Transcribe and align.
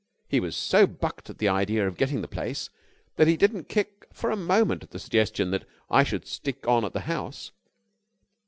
He 0.27 0.39
was 0.39 0.55
so 0.55 0.87
bucked 0.87 1.29
at 1.29 1.37
the 1.37 1.47
idea 1.47 1.87
of 1.87 1.95
getting 1.95 2.21
the 2.23 2.27
place 2.27 2.71
that 3.17 3.27
he 3.27 3.37
didn't 3.37 3.69
kick 3.69 4.07
for 4.11 4.31
a 4.31 4.35
moment 4.35 4.81
at 4.81 4.89
the 4.89 4.97
suggestion 4.97 5.51
that 5.51 5.65
I 5.91 6.03
should 6.03 6.25
stick 6.25 6.67
on 6.67 6.83
at 6.83 6.93
the 6.93 7.01
house. 7.01 7.51